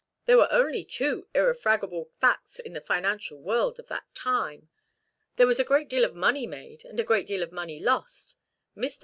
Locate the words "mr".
8.75-8.99